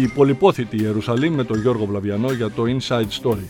η 0.00 0.08
πολυπόθητη 0.08 0.76
Ιερουσαλήμ 0.76 1.34
με 1.34 1.44
τον 1.44 1.60
Γιώργο 1.60 1.86
Βλαβιανό 1.86 2.32
για 2.32 2.50
το 2.50 2.62
Inside 2.66 3.08
Story. 3.22 3.48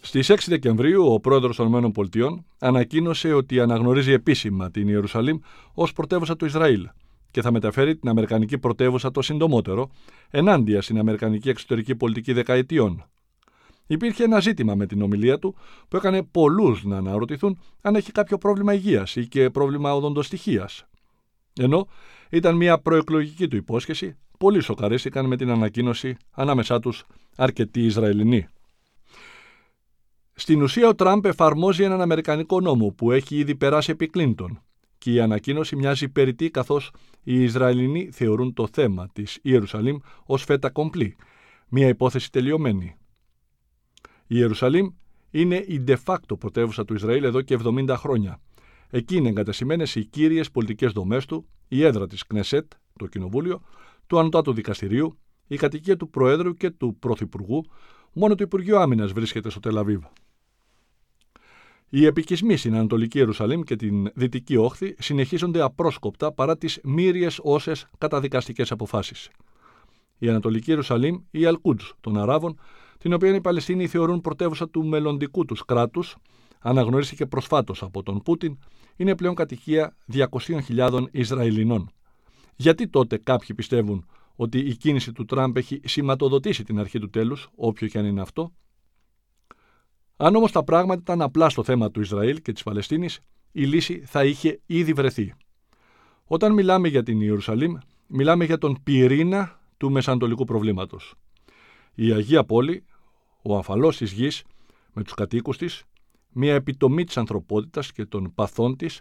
Στις 0.00 0.30
6 0.30 0.36
Δεκεμβρίου 0.46 1.12
ο 1.12 1.20
πρόεδρος 1.20 1.56
των 1.56 1.84
ΗΠΑ 1.84 2.44
ανακοίνωσε 2.58 3.32
ότι 3.32 3.60
αναγνωρίζει 3.60 4.12
επίσημα 4.12 4.70
την 4.70 4.88
Ιερουσαλήμ 4.88 5.38
ως 5.74 5.92
πρωτεύουσα 5.92 6.36
του 6.36 6.44
Ισραήλ 6.44 6.88
και 7.30 7.42
θα 7.42 7.52
μεταφέρει 7.52 7.96
την 7.96 8.08
Αμερικανική 8.08 8.58
πρωτεύουσα 8.58 9.10
το 9.10 9.22
συντομότερο 9.22 9.90
ενάντια 10.30 10.82
στην 10.82 10.98
Αμερικανική 10.98 11.48
εξωτερική 11.48 11.94
πολιτική 11.94 12.32
δεκαετιών. 12.32 13.04
Υπήρχε 13.86 14.24
ένα 14.24 14.40
ζήτημα 14.40 14.74
με 14.74 14.86
την 14.86 15.02
ομιλία 15.02 15.38
του 15.38 15.54
που 15.88 15.96
έκανε 15.96 16.22
πολλούς 16.22 16.84
να 16.84 16.96
αναρωτηθούν 16.96 17.58
αν 17.80 17.94
έχει 17.94 18.12
κάποιο 18.12 18.38
πρόβλημα 18.38 18.74
υγείας 18.74 19.16
ή 19.16 19.26
και 19.26 19.50
πρόβλημα 19.50 19.94
οδοντοστοιχεία. 19.94 20.68
Ενώ 21.60 21.88
ήταν 22.30 22.56
μια 22.56 22.78
προεκλογική 22.78 23.48
του 23.48 23.56
υπόσχεση, 23.56 24.16
πολλοί 24.38 24.60
σοκαρίστηκαν 24.60 25.26
με 25.26 25.36
την 25.36 25.50
ανακοίνωση 25.50 26.16
ανάμεσά 26.30 26.80
τους 26.80 27.04
αρκετοί 27.36 27.84
Ισραηλινοί. 27.84 28.48
Στην 30.34 30.62
ουσία, 30.62 30.88
ο 30.88 30.94
Τραμπ 30.94 31.24
εφαρμόζει 31.24 31.82
έναν 31.82 32.00
Αμερικανικό 32.00 32.60
νόμο 32.60 32.88
που 32.88 33.12
έχει 33.12 33.36
ήδη 33.36 33.54
περάσει 33.54 33.90
επί 33.90 34.06
Κλίντον 34.06 34.62
και 34.98 35.12
η 35.12 35.20
ανακοίνωση 35.20 35.76
μοιάζει 35.76 36.08
περιττή 36.08 36.50
καθώς 36.50 36.90
οι 37.22 37.42
Ισραηλινοί 37.42 38.10
θεωρούν 38.12 38.52
το 38.52 38.68
θέμα 38.72 39.08
της 39.12 39.38
Ιερουσαλήμ 39.42 39.96
ως 40.24 40.44
φέτα 40.44 40.70
κομπλή, 40.70 41.16
μια 41.68 41.88
υπόθεση 41.88 42.30
τελειωμένη. 42.30 42.96
Η 44.26 44.34
Ιερουσαλήμ 44.38 44.88
είναι 45.30 45.56
η 45.56 45.84
de 45.86 45.96
facto 46.04 46.38
πρωτεύουσα 46.38 46.84
του 46.84 46.94
Ισραήλ 46.94 47.24
εδώ 47.24 47.40
και 47.42 47.58
70 47.64 47.94
χρόνια. 47.96 48.40
Εκεί 48.94 49.16
είναι 49.16 49.28
εγκατασημένες 49.28 49.94
οι 49.94 50.04
κύριες 50.04 50.50
πολιτικές 50.50 50.92
δομές 50.92 51.26
του, 51.26 51.48
η 51.68 51.84
έδρα 51.84 52.06
της 52.06 52.26
Κνεσέτ, 52.26 52.72
το 52.98 53.06
κοινοβούλιο, 53.06 53.62
του 54.06 54.18
Ανωτάτου 54.18 54.52
Δικαστηρίου, 54.52 55.18
η 55.46 55.56
κατοικία 55.56 55.96
του 55.96 56.10
Προέδρου 56.10 56.54
και 56.54 56.70
του 56.70 56.96
Πρωθυπουργού, 56.98 57.64
μόνο 58.12 58.34
το 58.34 58.44
Υπουργείο 58.44 58.78
Άμυνας 58.78 59.12
βρίσκεται 59.12 59.50
στο 59.50 59.60
Τελαβίβ. 59.60 60.02
Οι 61.88 62.06
επικισμοί 62.06 62.56
στην 62.56 62.74
Ανατολική 62.74 63.18
Ιερουσαλήμ 63.18 63.60
και 63.60 63.76
την 63.76 64.10
Δυτική 64.14 64.56
Όχθη 64.56 64.94
συνεχίζονται 64.98 65.60
απρόσκοπτα 65.60 66.32
παρά 66.32 66.58
τις 66.58 66.80
μύριες 66.82 67.40
όσες 67.42 67.86
καταδικαστικές 67.98 68.72
αποφάσεις. 68.72 69.30
Η 70.18 70.28
Ανατολική 70.28 70.70
Ιερουσαλήμ, 70.70 71.16
η 71.30 71.44
Αλκούτζ 71.44 71.84
των 72.00 72.18
Αράβων, 72.18 72.58
την 72.98 73.12
οποία 73.12 73.34
οι 73.34 73.40
Παλαιστίνοι 73.40 73.86
θεωρούν 73.86 74.20
πρωτεύουσα 74.20 74.68
του 74.68 74.84
μελλοντικού 74.86 75.44
τους 75.44 75.64
κράτους, 75.64 76.16
αναγνωρίστηκε 76.60 77.26
προσφάτως 77.26 77.82
από 77.82 78.02
τον 78.02 78.22
Πούτιν, 78.22 78.58
είναι 78.96 79.14
πλέον 79.14 79.34
κατοικία 79.34 79.96
200.000 80.12 81.04
Ισραηλινών. 81.10 81.90
Γιατί 82.56 82.88
τότε 82.88 83.16
κάποιοι 83.16 83.54
πιστεύουν 83.56 84.06
ότι 84.34 84.58
η 84.58 84.76
κίνηση 84.76 85.12
του 85.12 85.24
Τραμπ 85.24 85.56
έχει 85.56 85.80
σηματοδοτήσει 85.84 86.64
την 86.64 86.78
αρχή 86.78 86.98
του 86.98 87.10
τέλους, 87.10 87.48
όποιο 87.54 87.88
και 87.88 87.98
αν 87.98 88.04
είναι 88.04 88.20
αυτό; 88.20 88.52
Αν 90.16 90.34
όμως 90.34 90.52
τα 90.52 90.64
πράγματα 90.64 91.00
ήταν 91.00 91.22
απλά 91.22 91.48
στο 91.48 91.62
θέμα 91.62 91.90
του 91.90 92.00
Ισραήλ 92.00 92.42
και 92.42 92.52
της 92.52 92.62
Παλαιστίνης, 92.62 93.20
η 93.52 93.64
λύση 93.64 94.02
θα 94.06 94.24
είχε 94.24 94.60
ήδη 94.66 94.92
βρεθεί. 94.92 95.34
Όταν 96.24 96.52
μιλάμε 96.52 96.88
για 96.88 97.02
την 97.02 97.20
Ιερουσαλήμ, 97.20 97.74
μιλάμε 98.06 98.44
για 98.44 98.58
τον 98.58 98.78
πυρήνα 98.82 99.60
του 99.76 99.90
μεσανατολικού 99.90 100.44
προβλήματος. 100.44 101.14
Η 101.94 102.12
Αγία 102.12 102.44
Πόλη, 102.44 102.84
ο 103.42 103.56
αμφαλό 103.56 103.88
της 103.88 104.12
γης 104.12 104.44
με 104.92 105.02
τους 105.02 105.14
κατοίκους 105.14 105.56
της, 105.56 105.84
μια 106.32 106.54
επιτομή 106.54 107.04
της 107.04 107.16
ανθρωπότητας 107.16 107.92
και 107.92 108.04
των 108.04 108.34
παθών 108.34 108.76
της, 108.76 109.00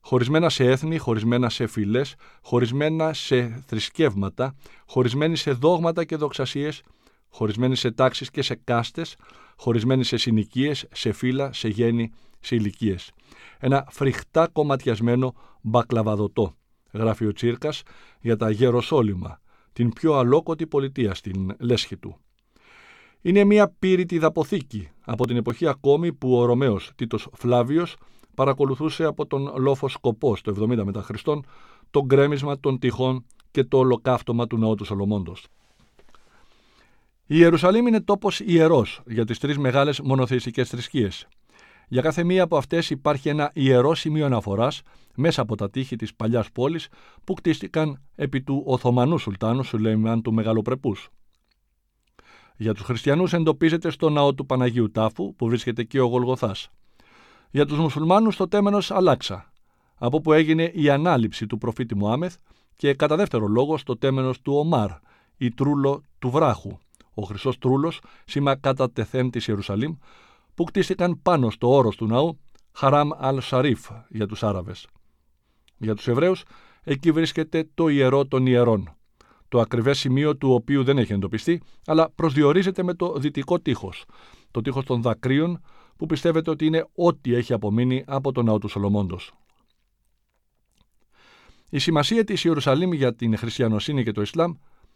χωρισμένα 0.00 0.48
σε 0.48 0.64
έθνη, 0.64 0.98
χωρισμένα 0.98 1.48
σε 1.48 1.66
φυλές, 1.66 2.14
χωρισμένα 2.42 3.12
σε 3.12 3.62
θρησκεύματα, 3.66 4.54
χωρισμένη 4.86 5.36
σε 5.36 5.52
δόγματα 5.52 6.04
και 6.04 6.16
δοξασίες, 6.16 6.82
χωρισμένη 7.28 7.76
σε 7.76 7.90
τάξεις 7.90 8.30
και 8.30 8.42
σε 8.42 8.54
κάστες, 8.64 9.16
χωρισμένη 9.56 10.04
σε 10.04 10.16
συνοικίες, 10.16 10.86
σε 10.92 11.12
φύλλα, 11.12 11.52
σε 11.52 11.68
γέννη, 11.68 12.12
σε 12.40 12.54
ηλικίες. 12.54 13.10
Ένα 13.58 13.86
φρικτά 13.90 14.48
κομματιασμένο 14.52 15.34
μπακλαβαδοτό, 15.60 16.54
γράφει 16.92 17.26
ο 17.26 17.32
Τσίρκας 17.32 17.82
για 18.20 18.36
τα 18.36 18.50
Γεροσόλυμα, 18.50 19.40
την 19.72 19.92
πιο 19.92 20.14
αλόκοτη 20.14 20.66
πολιτεία 20.66 21.14
στην 21.14 21.56
λέσχη 21.58 21.96
του. 21.96 22.16
Είναι 23.22 23.44
μια 23.44 23.74
πύρητη 23.78 24.18
δαποθήκη 24.18 24.88
από 25.04 25.26
την 25.26 25.36
εποχή 25.36 25.66
ακόμη 25.66 26.12
που 26.12 26.36
ο 26.36 26.44
Ρωμαίος 26.44 26.90
Τίτος 26.96 27.28
Φλάβιος 27.32 27.96
παρακολουθούσε 28.34 29.04
από 29.04 29.26
τον 29.26 29.52
λόφο 29.56 29.88
σκοπό 29.88 30.36
στο 30.36 30.52
70 30.58 30.82
μετά 30.84 31.02
Χριστόν 31.02 31.44
το 31.90 32.04
γκρέμισμα 32.04 32.60
των 32.60 32.78
τυχών 32.78 33.24
και 33.50 33.64
το 33.64 33.78
ολοκαύτωμα 33.78 34.46
του 34.46 34.58
ναού 34.58 34.74
του 34.74 34.84
Σολομόντος. 34.84 35.46
Η 37.26 37.36
Ιερουσαλήμ 37.38 37.86
είναι 37.86 38.00
τόπος 38.00 38.40
ιερός 38.40 39.00
για 39.06 39.24
τις 39.24 39.38
τρεις 39.38 39.58
μεγάλες 39.58 40.00
μονοθεϊστικές 40.00 40.68
θρησκείες. 40.68 41.28
Για 41.88 42.02
κάθε 42.02 42.24
μία 42.24 42.42
από 42.42 42.56
αυτές 42.56 42.90
υπάρχει 42.90 43.28
ένα 43.28 43.50
ιερό 43.54 43.94
σημείο 43.94 44.26
αναφοράς 44.26 44.82
μέσα 45.14 45.42
από 45.42 45.56
τα 45.56 45.70
τείχη 45.70 45.96
της 45.96 46.14
παλιάς 46.14 46.50
πόλης 46.52 46.88
που 47.24 47.34
κτίστηκαν 47.34 48.02
επί 48.14 48.42
του 48.42 48.62
Οθωμανού 48.66 49.18
Σουλτάνου 49.18 49.62
Σουλέιμαν 49.62 50.22
του 50.22 50.32
Μεγαλοπρεπούς. 50.32 51.10
Για 52.56 52.74
τους 52.74 52.82
χριστιανούς 52.82 53.32
εντοπίζεται 53.32 53.90
στο 53.90 54.10
ναό 54.10 54.34
του 54.34 54.46
Παναγίου 54.46 54.90
Τάφου 54.90 55.34
που 55.34 55.46
βρίσκεται 55.46 55.82
και 55.82 56.00
ο 56.00 56.06
Γολγοθάς. 56.06 56.70
Για 57.50 57.66
τους 57.66 57.78
μουσουλμάνους 57.78 58.36
το 58.36 58.48
τέμενος 58.48 58.90
Αλάξα, 58.90 59.52
από 59.94 60.20
που 60.20 60.32
έγινε 60.32 60.70
η 60.74 60.90
ανάληψη 60.90 61.46
του 61.46 61.58
προφήτη 61.58 61.96
Μωάμεθ 61.96 62.36
και 62.76 62.94
κατά 62.94 63.16
δεύτερο 63.16 63.46
λόγο 63.46 63.76
στο 63.76 63.96
τέμενος 63.96 64.40
του 64.40 64.52
Ομάρ, 64.56 64.90
η 65.36 65.50
Τρούλο 65.50 66.02
του 66.18 66.30
Βράχου, 66.30 66.78
ο 67.14 67.22
χρυσός 67.22 67.58
Τρούλος, 67.58 68.00
σήμα 68.24 68.56
κατά 68.56 68.90
τεθέν 68.90 69.30
της 69.30 69.46
Ιερουσαλήμ, 69.46 69.94
που 70.54 70.64
κτίστηκαν 70.64 71.22
πάνω 71.22 71.50
στο 71.50 71.68
όρος 71.68 71.96
του 71.96 72.06
ναού 72.06 72.38
Χαράμ 72.72 73.08
Αλ-Σαρίφ 73.16 73.88
για 74.08 74.26
τους 74.26 74.42
Άραβες. 74.42 74.86
Για 75.76 75.94
τους 75.94 76.08
Εβραίους, 76.08 76.44
εκεί 76.82 77.12
βρίσκεται 77.12 77.68
το 77.74 77.88
ιερό 77.88 78.26
των 78.26 78.46
ιερών, 78.46 78.96
το 79.52 79.60
ακριβές 79.60 79.98
σημείο 79.98 80.36
του 80.36 80.52
οποίου 80.52 80.84
δεν 80.84 80.98
έχει 80.98 81.12
εντοπιστεί, 81.12 81.62
αλλά 81.86 82.10
προσδιορίζεται 82.10 82.82
με 82.82 82.94
το 82.94 83.18
δυτικό 83.18 83.60
τείχος, 83.60 84.04
το 84.50 84.60
τείχος 84.60 84.84
των 84.84 85.02
δακρύων, 85.02 85.60
που 85.96 86.06
πιστεύετε 86.06 86.50
ότι 86.50 86.66
είναι 86.66 86.88
ό,τι 86.94 87.34
έχει 87.34 87.52
απομείνει 87.52 88.04
από 88.06 88.32
τον 88.32 88.44
ναό 88.44 88.58
του 88.58 88.68
Σολομόντος. 88.68 89.32
Η 91.70 91.78
σημασία 91.78 92.24
της 92.24 92.44
Ιερουσαλήμ 92.44 92.92
για 92.92 93.14
την 93.14 93.36
χριστιανοσύνη 93.36 94.04
και 94.04 94.12
το 94.12 94.20
Ισλάμ, 94.20 94.52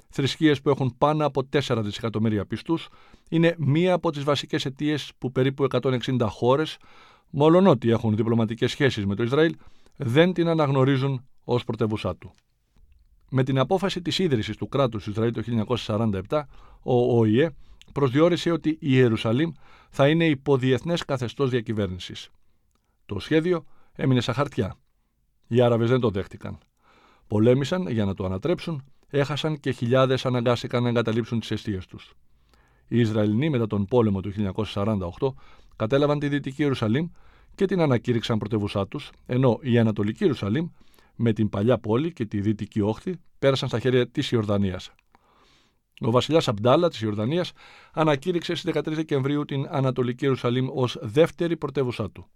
θρησκείες 0.08 0.60
που 0.60 0.70
έχουν 0.70 0.94
πάνω 0.98 1.26
από 1.26 1.42
4 1.52 1.80
δισεκατομμύρια 1.82 2.46
πιστούς, 2.46 2.88
είναι 3.28 3.54
μία 3.58 3.94
από 3.94 4.10
τις 4.10 4.24
βασικές 4.24 4.64
αιτίες 4.64 5.12
που 5.18 5.32
περίπου 5.32 5.64
160 5.64 6.26
χώρες, 6.28 6.76
μόλον 7.30 7.78
έχουν 7.82 8.16
διπλωματικές 8.16 8.70
σχέσεις 8.70 9.06
με 9.06 9.14
το 9.14 9.22
Ισραήλ, 9.22 9.56
δεν 9.96 10.32
την 10.32 10.48
αναγνωρίζουν 10.48 11.26
ως 11.44 11.64
πρωτεύουσά 11.64 12.16
του. 12.16 12.34
Με 13.30 13.42
την 13.42 13.58
απόφαση 13.58 14.02
της 14.02 14.18
ίδρυσης 14.18 14.56
του 14.56 14.68
κράτους 14.68 15.06
Ισραήλ 15.06 15.32
το 15.32 15.66
1947, 16.28 16.42
ο 16.82 17.18
ΟΗΕ 17.18 17.50
προσδιορίσε 17.92 18.50
ότι 18.50 18.68
η 18.68 18.76
Ιερουσαλήμ 18.80 19.52
θα 19.90 20.08
είναι 20.08 20.26
υποδιεθνές 20.26 21.04
καθεστώς 21.04 21.50
διακυβέρνησης. 21.50 22.28
Το 23.06 23.18
σχέδιο 23.18 23.64
έμεινε 23.92 24.20
στα 24.20 24.32
χαρτιά. 24.32 24.76
Οι 25.46 25.60
Άραβες 25.60 25.90
δεν 25.90 26.00
το 26.00 26.10
δέχτηκαν. 26.10 26.58
Πολέμησαν 27.26 27.88
για 27.88 28.04
να 28.04 28.14
το 28.14 28.24
ανατρέψουν, 28.24 28.84
έχασαν 29.08 29.60
και 29.60 29.70
χιλιάδες 29.70 30.26
αναγκάστηκαν 30.26 30.82
να 30.82 30.88
εγκαταλείψουν 30.88 31.40
τις 31.40 31.50
αιστείες 31.50 31.86
τους. 31.86 32.14
Οι 32.88 33.00
Ισραηλινοί 33.00 33.50
μετά 33.50 33.66
τον 33.66 33.84
πόλεμο 33.84 34.20
του 34.20 34.32
1948 34.54 35.34
κατέλαβαν 35.76 36.18
τη 36.18 36.28
Δυτική 36.28 36.62
Ιερουσαλήμ 36.62 37.08
και 37.54 37.64
την 37.64 37.80
ανακήρυξαν 37.80 38.38
πρωτεύουσά 38.38 38.86
τους, 38.86 39.10
ενώ 39.26 39.58
η 39.62 39.78
Ανατολική 39.78 40.22
Ιερουσαλήμ 40.22 40.68
με 41.16 41.32
την 41.32 41.48
παλιά 41.48 41.78
πόλη 41.78 42.12
και 42.12 42.26
τη 42.26 42.40
Δυτική 42.40 42.80
Όχθη 42.80 43.14
πέρασαν 43.38 43.68
στα 43.68 43.78
χέρια 43.78 44.08
της 44.08 44.30
Ιορδανίας. 44.30 44.90
Ο 46.00 46.10
βασιλιάς 46.10 46.48
Αμπτάλα 46.48 46.88
της 46.88 47.00
Ιορδανίας 47.00 47.52
ανακήρυξε 47.92 48.54
στις 48.54 48.74
13 48.74 48.94
Δεκεμβρίου 48.94 49.44
την 49.44 49.66
Ανατολική 49.70 50.24
Ιερουσαλήμ 50.24 50.66
ως 50.70 50.98
δεύτερη 51.00 51.56
πρωτεύουσά 51.56 52.10
του. 52.10 52.26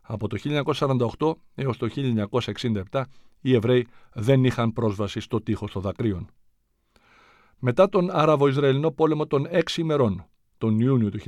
Από 0.00 0.28
το 0.28 0.36
1948 1.18 1.32
έως 1.54 1.76
το 1.76 1.88
1967 2.90 3.02
οι 3.40 3.54
Εβραίοι 3.54 3.86
δεν 4.12 4.44
είχαν 4.44 4.72
πρόσβαση 4.72 5.20
στο 5.20 5.40
τείχος 5.40 5.72
των 5.72 5.82
δακρύων. 5.82 6.30
Μετά 7.58 7.88
τον 7.88 8.10
Άραβο-Ισραηλινό 8.10 8.90
πόλεμο 8.90 9.26
των 9.26 9.46
6 9.50 9.76
ημερών, 9.76 10.26
τον 10.58 10.80
Ιούνιο 10.80 11.10
του 11.10 11.18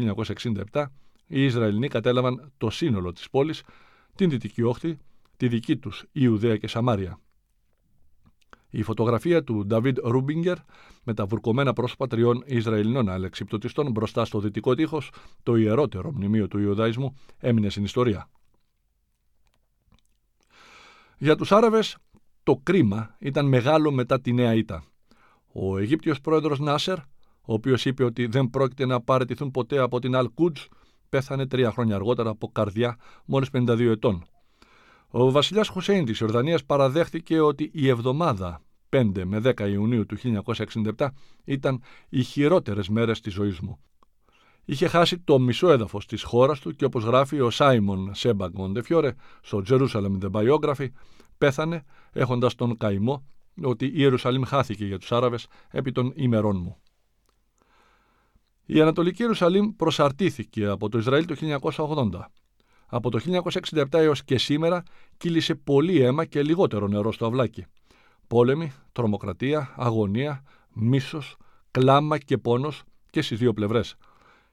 1967, 0.73 0.85
οι 1.27 1.45
Ισραηλινοί 1.45 1.89
κατέλαβαν 1.89 2.53
το 2.59 2.71
σύνολο 2.71 3.13
της 3.13 3.31
πόλης, 3.31 3.63
την 4.15 4.31
Δυτική 4.31 4.63
Όχθη, 4.63 4.99
τη 5.39 5.49
δική 5.49 5.77
τους 5.77 6.05
Ιουδαία 6.13 6.57
και 6.57 6.69
Σαμάρια. 6.69 7.21
Η 8.71 8.83
φωτογραφία 8.83 9.45
του 9.45 9.67
Νταβίτ 9.67 9.99
Ρούμπιγκερ 10.03 10.57
με 11.05 11.15
τα 11.15 11.27
βουρκωμένα 11.27 11.73
πρόσωπα 11.73 12.07
τριών 12.07 12.43
Ισραηλινών 12.47 13.09
αλεξιπτωτιστών 13.09 13.91
μπροστά 13.91 14.25
στο 14.25 14.41
δυτικό 14.41 14.75
τείχος, 14.75 15.11
το 15.43 15.57
ιερότερο 15.57 16.13
μνημείο 16.13 16.49
του 16.49 16.59
Ιουδαϊσμού, 16.59 17.17
έμεινε 17.39 17.69
στην 17.69 17.85
ιστορία. 17.85 18.31
Για 21.19 21.37
τους 21.37 21.53
Άραβες, 21.53 21.97
το 22.43 22.61
κρίμα 22.63 23.17
ήταν 23.19 23.47
μεγάλο 23.47 23.91
μετά 23.91 24.21
τη 24.21 24.33
νέα 24.33 24.55
ήττα. 24.55 24.85
Ο 25.53 25.79
Αιγύπτιος 25.79 26.21
πρόεδρος 26.21 26.59
Νάσερ, 26.59 26.99
ο 27.41 27.53
οποίος 27.53 27.85
είπε 27.85 28.05
ότι 28.05 28.27
δεν 28.27 28.51
πρόκειται 28.51 28.87
να 28.87 29.01
παραιτηθούν 29.01 29.51
ποτέ 29.51 29.79
από 29.79 29.99
την 29.99 30.15
Αλ 30.15 30.31
Κούτζ, 30.35 30.61
πέθανε 31.09 31.47
τρία 31.47 31.71
χρόνια 31.71 31.95
αργότερα 31.95 32.31
από 32.31 32.49
καρδιά, 32.49 32.97
μόλις 33.25 33.51
52 33.51 33.91
ετών. 33.91 34.25
Ο 35.11 35.31
βασιλιάς 35.31 35.69
Χουσέιν 35.69 36.05
της 36.05 36.19
Ιορδανίας 36.19 36.65
παραδέχθηκε 36.65 37.41
ότι 37.41 37.71
η 37.73 37.89
εβδομάδα 37.89 38.63
5 38.89 39.25
με 39.25 39.41
10 39.45 39.69
Ιουνίου 39.71 40.07
του 40.07 40.17
1967 40.97 41.09
ήταν 41.45 41.83
οι 42.09 42.23
χειρότερες 42.23 42.89
μέρες 42.89 43.21
της 43.21 43.33
ζωής 43.33 43.61
μου. 43.61 43.79
Είχε 44.65 44.89
χάσει 44.89 45.19
το 45.19 45.39
μισό 45.39 45.71
έδαφος 45.71 46.07
της 46.07 46.23
χώρας 46.23 46.61
του 46.61 46.73
και 46.73 46.85
όπως 46.85 47.05
γράφει 47.05 47.41
ο 47.41 47.51
Σάιμον 47.51 48.15
Σέμπαγκ 48.15 48.53
Μοντεφιόρε 48.55 49.15
στο 49.43 49.63
Jerusalem 49.69 50.19
The 50.23 50.31
Biography, 50.31 50.87
πέθανε 51.39 51.85
έχοντας 52.13 52.55
τον 52.55 52.77
καημό 52.77 53.27
ότι 53.63 53.87
η 53.87 53.93
Ιερουσαλήμ 53.95 54.43
χάθηκε 54.43 54.87
για 54.87 54.99
τους 54.99 55.13
Άραβες 55.13 55.47
επί 55.71 55.93
των 55.93 56.13
ημερών 56.15 56.57
μου. 56.57 56.77
Η 58.67 58.81
Ανατολική 58.81 59.23
Ιερουσαλήμ 59.23 59.77
προσαρτήθηκε 59.77 60.67
από 60.67 60.89
το 60.89 60.99
Ισραήλ 60.99 61.25
το 61.25 61.35
1980. 61.61 62.31
Από 62.91 63.11
το 63.11 63.43
1967 63.73 63.85
έως 63.91 64.25
και 64.25 64.39
σήμερα 64.39 64.83
κύλησε 65.17 65.55
πολύ 65.55 66.01
αίμα 66.01 66.25
και 66.25 66.43
λιγότερο 66.43 66.89
νερό 66.89 67.13
στο 67.13 67.27
αυλάκι. 67.27 67.65
Πόλεμοι, 68.27 68.73
τρομοκρατία, 68.93 69.75
αγωνία, 69.77 70.43
μίσος, 70.73 71.37
κλάμα 71.71 72.19
και 72.19 72.39
πόνος 72.39 72.83
και 73.11 73.23
στις 73.23 73.39
δύο 73.39 73.53
πλευρές. 73.53 73.97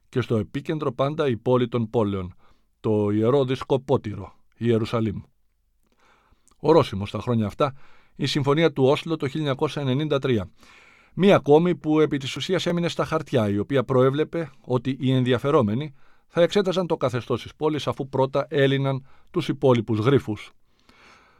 Και 0.10 0.22
στο 0.22 0.38
επίκεντρο 0.38 0.92
πάντα 0.92 1.28
η 1.28 1.38
πόλη 1.38 1.68
των 1.68 1.90
πόλεων, 1.90 2.36
το 2.80 3.10
ιερό 3.10 3.46
δισκοπότηρο, 3.46 4.34
η 4.58 4.66
Ιερουσαλήμ. 4.68 5.22
Ορόσημος 6.58 7.10
στα 7.10 7.20
χρόνια 7.20 7.46
αυτά, 7.46 7.74
η 8.16 8.26
Συμφωνία 8.26 8.72
του 8.72 8.84
Όσλο 8.84 9.16
το 9.16 9.28
1993. 9.28 10.42
Μία 11.14 11.36
ακόμη 11.36 11.76
που 11.76 12.00
επί 12.00 12.18
της 12.18 12.36
ουσίας 12.36 12.66
έμεινε 12.66 12.88
στα 12.88 13.06
χαρτιά, 13.06 13.50
η 13.50 13.58
οποία 13.58 13.84
προέβλεπε 13.84 14.50
ότι 14.62 14.98
οι 15.00 15.12
ενδιαφερόμενοι 15.12 15.94
θα 16.28 16.42
εξέταζαν 16.42 16.88
το 16.88 16.98
καθεστώς 16.98 17.42
της 17.42 17.56
πόλης 17.56 17.88
αφού 17.88 18.10
πρώτα 18.10 18.46
έλυναν 18.50 19.06
τους 19.32 19.48
υπόλοιπους 19.48 20.00
γρίφους. 20.00 20.52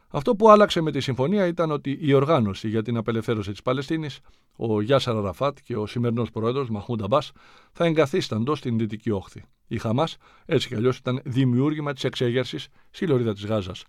Αυτό 0.08 0.36
που 0.36 0.50
άλλαξε 0.50 0.80
με 0.80 0.90
τη 0.90 1.00
συμφωνία 1.00 1.46
ήταν 1.46 1.70
ότι 1.70 1.98
η 2.00 2.12
οργάνωση 2.12 2.68
για 2.68 2.82
την 2.82 2.96
απελευθέρωση 2.96 3.50
της 3.50 3.62
Παλαιστίνης, 3.62 4.20
ο 4.56 4.80
Γιάσαρα 4.80 5.20
Ραφάτ 5.20 5.58
και 5.64 5.76
ο 5.76 5.86
σημερινός 5.86 6.30
πρόεδρος 6.30 6.70
Μαχούντα 6.70 7.06
Μπά, 7.06 7.18
θα 7.72 7.84
εγκαθίσταντο 7.84 8.54
στην 8.54 8.78
Δυτική 8.78 9.10
Όχθη. 9.10 9.44
Η 9.66 9.78
Χαμάς, 9.78 10.16
έτσι 10.44 10.68
κι 10.68 10.74
αλλιώς, 10.74 10.96
ήταν 10.96 11.20
δημιούργημα 11.24 11.92
της 11.92 12.04
εξέγερσης 12.04 12.68
στη 12.90 13.06
λωρίδα 13.06 13.32
της 13.32 13.46
Γάζας. 13.46 13.84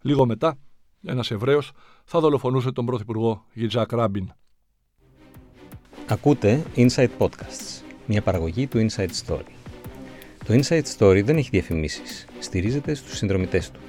Λίγο 0.00 0.26
μετά, 0.26 0.58
ένας 1.04 1.30
Εβραίος 1.30 1.72
θα 2.04 2.20
δολοφονούσε 2.20 2.72
τον 2.72 2.86
πρωθυπουργό 2.86 3.44
Γιτζάκ 3.52 3.92
Ράμπιν. 3.92 4.32
Ακούτε 6.06 6.62
Inside 6.76 7.10
Podcasts, 7.18 7.82
μια 8.06 8.22
παραγωγή 8.22 8.66
του 8.66 8.86
Inside 8.88 9.10
Story. 9.26 9.63
Το 10.46 10.54
Inside 10.54 10.82
Story 10.98 11.22
δεν 11.24 11.36
έχει 11.36 11.48
διαφημίσεις, 11.52 12.26
στηρίζεται 12.38 12.94
στους 12.94 13.16
συνδρομητές 13.16 13.70
του. 13.70 13.80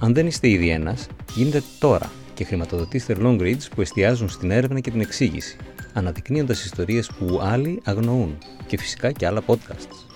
Αν 0.00 0.14
δεν 0.14 0.26
είστε 0.26 0.48
ήδη 0.48 0.68
ένας, 0.68 1.06
γίνετε 1.34 1.62
τώρα 1.78 2.10
και 2.34 2.44
χρηματοδοτήστε 2.44 3.16
long 3.20 3.40
reads 3.40 3.68
που 3.74 3.80
εστιάζουν 3.80 4.28
στην 4.28 4.50
έρευνα 4.50 4.80
και 4.80 4.90
την 4.90 5.00
εξήγηση, 5.00 5.56
αναδεικνύοντας 5.92 6.64
ιστορίες 6.64 7.10
που 7.18 7.40
άλλοι 7.42 7.80
αγνοούν 7.84 8.38
και 8.66 8.78
φυσικά 8.78 9.12
και 9.12 9.26
άλλα 9.26 9.42
podcasts. 9.46 10.06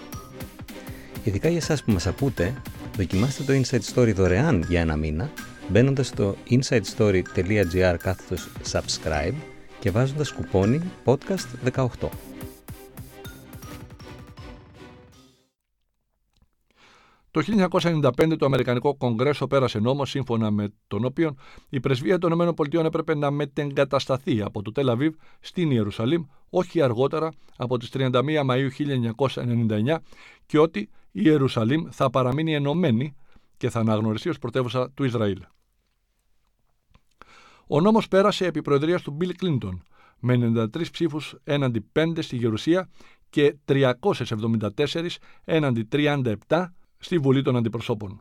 Ειδικά 1.25 1.49
για 1.49 1.57
εσάς 1.57 1.85
που 1.85 1.93
μας 1.93 2.07
ακούτε, 2.07 2.55
δοκιμάστε 2.97 3.43
το 3.43 3.53
Inside 3.53 3.95
Story 3.95 4.15
δωρεάν 4.15 4.65
για 4.69 4.81
ένα 4.81 4.97
μήνα, 4.97 5.31
μπαίνοντας 5.69 6.07
στο 6.07 6.37
insidestory.gr 6.51 7.97
κάθετος 7.99 8.49
subscribe 8.73 9.35
και 9.79 9.91
βάζοντας 9.91 10.33
κουπόνι 10.33 10.81
podcast 11.05 11.71
18. 11.75 11.87
Το 17.32 17.69
1995 17.70 18.37
το 18.38 18.46
Αμερικανικό 18.46 18.96
Κογκρέσο 18.96 19.46
πέρασε 19.46 19.79
νόμο 19.79 20.05
σύμφωνα 20.05 20.50
με 20.50 20.73
τον 20.87 21.05
οποίο 21.05 21.34
η 21.69 21.81
πρεσβεία 21.81 22.19
των 22.19 22.32
ΗΠΑ 22.32 22.84
έπρεπε 22.84 23.14
να 23.14 23.31
μετεγκατασταθεί 23.31 24.43
από 24.43 24.62
το 24.62 24.73
Τελαβίβ 24.73 25.14
στην 25.40 25.70
Ιερουσαλήμ 25.70 26.25
όχι 26.50 26.82
αργότερα 26.82 27.32
από 27.56 27.79
τις 27.79 27.90
31 27.93 28.11
Μαΐου 28.46 28.69
1999 29.34 29.96
και 30.46 30.58
ότι 30.58 30.81
η 30.81 30.88
Ιερουσαλήμ 31.25 31.84
θα 31.90 32.11
παραμείνει 32.11 32.55
ενωμένη 32.55 33.14
και 33.56 33.70
θα 33.70 33.81
αναγνωριστεί 33.81 34.29
ως 34.29 34.38
πρωτεύουσα 34.38 34.90
του 34.90 35.05
Ισραήλ. 35.05 35.43
Ο 37.67 37.81
νόμος 37.81 38.08
πέρασε 38.08 38.46
επί 38.46 38.62
προεδρίας 38.62 39.02
του 39.02 39.11
Μπιλ 39.11 39.37
Κλίντον 39.37 39.82
με 40.19 40.52
93 40.75 40.90
ψήφους 40.90 41.34
έναντι 41.44 41.87
5 41.93 42.19
στη 42.19 42.37
Γερουσία 42.37 42.88
και 43.31 43.56
374 43.67 45.06
έναντι 45.44 45.88
37 45.93 46.67
στη 47.03 47.19
Βουλή 47.19 47.43
των 47.43 47.57
Αντιπροσώπων. 47.57 48.21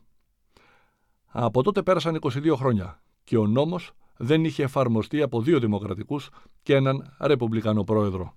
Από 1.27 1.63
τότε 1.63 1.81
πέρασαν 1.83 2.19
22 2.21 2.53
χρόνια 2.55 3.01
και 3.23 3.37
ο 3.37 3.47
νόμος 3.47 3.91
δεν 4.17 4.45
είχε 4.45 4.63
εφαρμοστεί 4.63 5.21
από 5.21 5.41
δύο 5.41 5.59
δημοκρατικούς 5.59 6.29
και 6.63 6.75
έναν 6.75 7.15
ρεπουμπλικανό 7.19 7.83
πρόεδρο. 7.83 8.35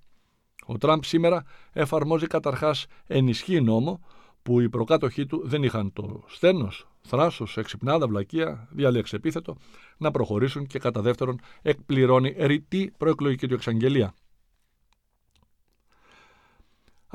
Ο 0.67 0.79
Τραμπ 0.79 1.03
σήμερα 1.03 1.45
εφαρμόζει 1.73 2.27
καταρχάς 2.27 2.87
ενισχύ 3.07 3.61
νόμο 3.61 4.01
που 4.43 4.61
οι 4.61 4.69
προκάτοχοί 4.69 5.27
του 5.27 5.43
δεν 5.45 5.63
είχαν 5.63 5.93
το 5.93 6.23
στένος, 6.27 6.89
θράσος, 7.01 7.57
εξυπνάδα, 7.57 8.07
βλακεία, 8.09 8.69
διαλέξη 8.71 9.17
επίθετο 9.17 9.57
να 9.97 10.11
προχωρήσουν 10.11 10.67
και 10.67 10.79
κατά 10.79 11.01
δεύτερον 11.01 11.41
εκπληρώνει 11.63 12.35
ρητή 12.39 12.93
προεκλογική 12.99 13.49
του 13.49 13.55
εξαγγελία. 13.55 14.15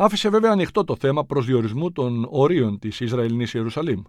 Άφησε 0.02 0.30
βέβαια 0.30 0.52
ανοιχτό 0.52 0.84
το 0.84 0.96
θέμα 0.96 1.26
προσδιορισμού 1.26 1.92
των 1.92 2.28
ορίων 2.30 2.80
της 2.80 3.00
Ισραηλινής 3.00 3.54
Ιερουσαλήμ. 3.54 4.02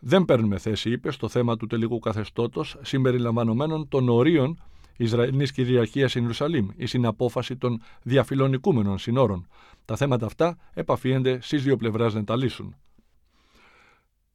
Δεν 0.00 0.24
παίρνουμε 0.24 0.58
θέση, 0.58 0.90
είπε, 0.90 1.10
στο 1.10 1.28
θέμα 1.28 1.56
του 1.56 1.66
τελικού 1.66 1.98
καθεστώτος 1.98 2.76
συμπεριλαμβανομένων 2.82 3.88
των 3.88 4.08
ορίων 4.08 4.62
Ισραηλινής 4.96 5.52
κυριαρχίας 5.52 6.10
στην 6.10 6.22
Ιερουσαλήμ 6.22 6.68
ή 6.76 6.86
στην 6.86 7.06
απόφαση 7.06 7.56
των 7.56 7.82
διαφιλονικούμενων 8.02 8.98
συνόρων. 8.98 9.48
Τα 9.84 9.96
θέματα 9.96 10.26
αυτά 10.26 10.58
επαφίενται 10.74 11.38
στις 11.40 11.62
δύο 11.62 11.76
πλευρέ 11.76 12.08
να 12.12 12.24
τα 12.24 12.36
λύσουν. 12.36 12.74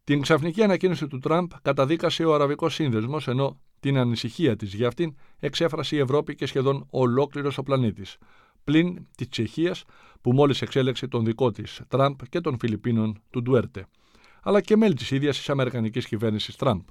Την 0.04 0.22
ξαφνική 0.22 0.64
ανακοίνωση 0.64 1.08
του 1.08 1.20
Τραμπ 1.20 1.52
καταδίκασε 1.62 2.26
ο 2.26 2.34
Αραβικός 2.34 2.74
Σύνδεσμος, 2.74 3.28
ενώ 3.28 3.60
την 3.80 3.98
ανησυχία 3.98 4.56
της 4.56 4.74
για 4.74 4.88
αυτήν 4.88 5.16
εξέφρασε 5.40 5.96
η 5.96 6.00
Ευρώπη 6.00 6.36
και 6.36 6.46
σχεδόν 6.46 6.88
ολόκληρος 6.90 7.58
ο 7.58 7.64
πλανήτης. 7.64 8.18
Πλην 8.64 9.08
της 9.18 9.28
Τσεχίας, 9.28 9.84
που 10.22 10.34
μόλις 10.34 10.62
εξέλεξε 10.62 11.08
τον 11.08 11.26
δικό 11.26 11.52
της 11.52 11.82
Τραμπ 11.88 12.20
και 12.30 12.42
των 12.42 12.58
Φιλιππίνων 12.60 13.22
του 13.30 13.42
Ντουέρτε, 13.42 13.86
αλλά 14.44 14.62
και 14.62 14.78
μέλη 14.78 14.94
της 14.94 15.12
ίδιας 15.12 15.38
της 15.38 15.50
Αμερικανικής 15.50 16.08
κυβέρνησης 16.08 16.56
Τραμπ. 16.56 16.82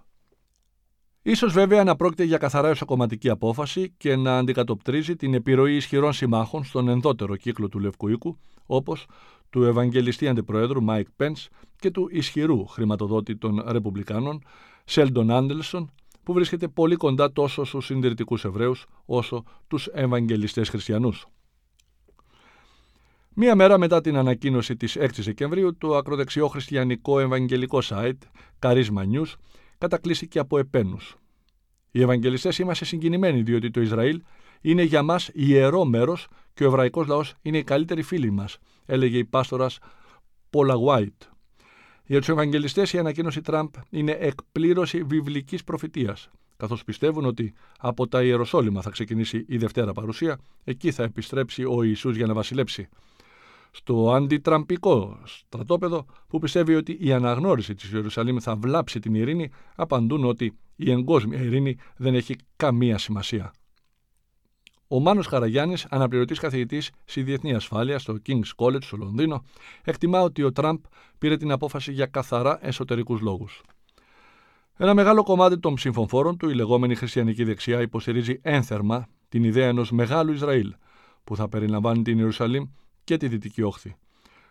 Ίσως 1.22 1.52
βέβαια 1.52 1.84
να 1.84 1.96
πρόκειται 1.96 2.24
για 2.24 2.38
καθαρά 2.38 2.68
εσωκομματική 2.68 3.28
απόφαση 3.28 3.94
και 3.96 4.16
να 4.16 4.38
αντικατοπτρίζει 4.38 5.16
την 5.16 5.34
επιρροή 5.34 5.76
ισχυρών 5.76 6.12
συμμάχων 6.12 6.64
στον 6.64 6.88
ενδότερο 6.88 7.36
κύκλο 7.36 7.68
του 7.68 7.78
Λευκού 7.78 8.08
Οίκου, 8.08 8.38
όπως 8.66 9.06
του 9.50 9.64
Ευαγγελιστή 9.64 10.28
Αντιπροέδρου 10.28 10.82
Μάικ 10.82 11.06
Πενς 11.16 11.36
και 11.76 11.90
του 11.90 12.08
ισχυρού 12.10 12.66
χρηματοδότη 12.66 13.36
των 13.36 13.64
Ρεπουμπλικάνων 13.66 14.42
Σέλντον 14.84 15.30
Άντελσον, 15.30 15.90
που 16.22 16.32
βρίσκεται 16.32 16.68
πολύ 16.68 16.96
κοντά 16.96 17.32
τόσο 17.32 17.64
στους 17.64 17.86
συντηρητικούς 17.86 18.44
Εβραίους 18.44 18.86
όσο 19.04 19.44
τους 19.68 19.86
Ευαγγελιστές 19.86 20.68
Χριστιανούς. 20.68 21.26
Μία 23.34 23.54
μέρα 23.54 23.78
μετά 23.78 24.00
την 24.00 24.16
ανακοίνωση 24.16 24.76
της 24.76 24.96
6 24.98 25.08
Δεκεμβρίου, 25.16 25.76
το 25.76 25.96
ακροδεξιό 25.96 26.48
χριστιανικό 26.48 27.20
ευαγγελικό 27.20 27.78
site 27.82 28.18
Charisma 28.58 29.02
News 29.12 29.32
κατακλείστηκε 29.78 30.38
από 30.38 30.58
επένους. 30.58 31.16
Οι 31.90 32.02
Ευαγγελιστές 32.02 32.58
είμαστε 32.58 32.84
συγκινημένοι 32.84 33.42
διότι 33.42 33.70
το 33.70 33.80
Ισραήλ 33.80 34.22
είναι 34.60 34.82
για 34.82 35.02
μας 35.02 35.30
ιερό 35.32 35.84
μέρος 35.84 36.28
και 36.54 36.64
ο 36.64 36.66
εβραϊκός 36.66 37.06
λαός 37.06 37.34
είναι 37.42 37.58
οι 37.58 37.64
καλύτεροι 37.64 38.02
φίλοι 38.02 38.30
μας, 38.30 38.58
έλεγε 38.86 39.18
η 39.18 39.24
πάστορας 39.24 39.78
Paula 40.50 40.74
White. 40.86 41.28
Για 42.06 42.18
τους 42.18 42.28
Ευαγγελιστές, 42.28 42.92
η 42.92 42.98
ανακοίνωση 42.98 43.40
Τραμπ 43.40 43.68
είναι 43.90 44.16
εκπλήρωση 44.20 45.02
βιβλικής 45.02 45.64
προφητείας, 45.64 46.30
καθώς 46.56 46.84
πιστεύουν 46.84 47.24
ότι 47.24 47.52
από 47.78 48.08
τα 48.08 48.22
Ιεροσόλυμα 48.22 48.82
θα 48.82 48.90
ξεκινήσει 48.90 49.44
η 49.48 49.56
Δευτέρα 49.56 49.92
παρουσία, 49.92 50.38
εκεί 50.64 50.90
θα 50.90 51.02
επιστρέψει 51.02 51.64
ο 51.64 51.82
Ιησούς 51.82 52.16
για 52.16 52.26
να 52.26 52.34
βασιλέψει 52.34 52.88
στο 53.70 54.12
αντιτραμπικό 54.12 55.18
στρατόπεδο 55.24 56.06
που 56.28 56.38
πιστεύει 56.38 56.74
ότι 56.74 56.96
η 57.00 57.12
αναγνώριση 57.12 57.74
της 57.74 57.92
Ιερουσαλήμ 57.92 58.36
θα 58.40 58.56
βλάψει 58.56 59.00
την 59.00 59.14
ειρήνη, 59.14 59.50
απαντούν 59.74 60.24
ότι 60.24 60.58
η 60.76 60.90
εγκόσμια 60.90 61.40
ειρήνη 61.42 61.76
δεν 61.96 62.14
έχει 62.14 62.36
καμία 62.56 62.98
σημασία. 62.98 63.52
Ο 64.88 65.00
Μάνος 65.00 65.26
Χαραγιάννης, 65.26 65.86
αναπληρωτής 65.90 66.38
καθηγητής 66.38 66.90
στη 67.04 67.22
διεθνή 67.22 67.54
ασφάλεια 67.54 67.98
στο 67.98 68.16
King's 68.26 68.50
College 68.56 68.82
στο 68.82 68.96
Λονδίνο, 68.96 69.44
εκτιμά 69.84 70.20
ότι 70.20 70.42
ο 70.42 70.52
Τραμπ 70.52 70.78
πήρε 71.18 71.36
την 71.36 71.50
απόφαση 71.50 71.92
για 71.92 72.06
καθαρά 72.06 72.66
εσωτερικούς 72.66 73.20
λόγους. 73.20 73.62
Ένα 74.76 74.94
μεγάλο 74.94 75.22
κομμάτι 75.22 75.58
των 75.58 75.74
ψηφοφόρων 75.74 76.36
του, 76.36 76.48
η 76.48 76.54
λεγόμενη 76.54 76.94
χριστιανική 76.94 77.44
δεξιά, 77.44 77.80
υποστηρίζει 77.80 78.40
ένθερμα 78.42 79.06
την 79.28 79.44
ιδέα 79.44 79.68
ενός 79.68 79.90
μεγάλου 79.90 80.32
Ισραήλ, 80.32 80.74
που 81.24 81.36
θα 81.36 81.48
περιλαμβάνει 81.48 82.02
την 82.02 82.18
Ιερουσαλήμ 82.18 82.64
και 83.10 83.16
τη 83.16 83.28
Δυτική 83.28 83.62
Όχθη. 83.62 83.96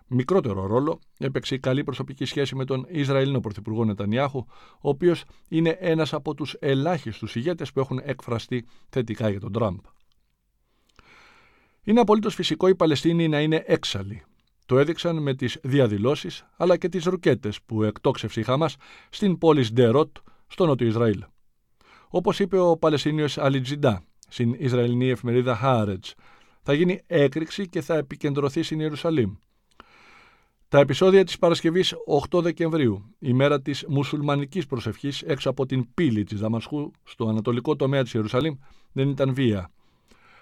Μικρότερο 0.08 0.66
ρόλο 0.66 1.00
έπαιξε 1.18 1.56
η 1.56 1.60
καλή 1.60 1.84
προσωπική 1.84 2.26
σχέση 2.26 2.56
με 2.56 2.66
τον 2.66 2.86
Ισραηλινό 2.90 3.40
Πρωθυπουργό 3.40 3.86
Νετανιάχου, 3.86 4.46
ο 4.82 4.90
οποίος 4.90 5.24
είναι 5.50 5.78
ένας 5.80 6.14
από 6.14 6.34
τους 6.34 6.56
ελάχιστους 6.60 7.36
ηγέτες 7.36 7.72
που 7.72 7.80
έχουν 7.80 8.02
εκφραστεί 8.04 8.66
θετικά 8.90 9.30
για 9.30 9.40
τον 9.40 9.52
Τραμπ. 9.52 9.80
Είναι 11.84 12.00
απολύτως 12.00 12.36
φυσικό 12.36 12.68
οι 12.68 12.76
Παλαιστίνοι 12.76 13.28
να 13.28 13.42
είναι 13.42 13.64
έξαλλοι. 13.66 14.24
Το 14.66 14.80
έδειξαν 14.80 15.22
με 15.22 15.34
τις 15.34 15.58
διαδηλώσεις 15.64 16.46
αλλά 16.58 16.78
και 16.78 16.90
τις 16.90 17.04
ρουκέτες 17.04 17.62
που 17.62 17.84
εκτόξευσε 17.84 18.40
η 18.40 18.44
Χαμάς 18.44 18.76
στην 19.10 19.38
πόλη 19.38 19.64
Σντερότ, 19.64 20.18
στο 20.48 20.66
νότιο 20.66 20.88
Ισραήλ. 20.88 21.24
Όπως 22.10 22.40
είπε 22.40 22.60
ο 22.60 22.78
Παλαιστίνιος 22.78 23.38
Αλιτζιντά 23.38 24.04
στην 24.28 24.56
Ισραηλινή 24.58 25.10
εφημερίδα 25.10 25.56
Χάρετ, 25.56 26.06
θα 26.62 26.74
γίνει 26.74 27.02
έκρηξη 27.08 27.68
και 27.68 27.82
θα 27.82 27.96
επικεντρωθεί 27.96 28.64
στην 28.64 28.80
Ιερουσαλήμ. 28.80 29.36
Τα 30.68 30.80
επεισόδια 30.80 31.24
της 31.24 31.40
Παρασκευής 31.40 31.94
8 32.30 32.42
Δεκεμβρίου, 32.42 33.16
η 33.20 33.34
μέρα 33.34 33.62
της 33.62 33.86
μουσουλμανικής 33.88 34.66
προσευχής 34.66 35.22
έξω 35.22 35.50
από 35.50 35.66
την 35.66 35.94
πύλη 35.94 36.24
της 36.24 36.40
Δαμασχού 36.40 36.92
στο 37.04 37.28
ανατολικό 37.28 37.76
τομέα 37.76 38.04
της 38.04 38.14
Ιερουσαλήμ 38.14 38.56
δεν 38.92 39.10
ήταν 39.10 39.34
βία. 39.34 39.72